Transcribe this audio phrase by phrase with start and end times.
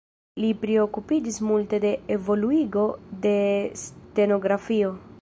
[0.43, 2.89] Li priokupiĝis multe de evoluigo
[3.27, 3.37] de
[3.87, 4.95] stenografio.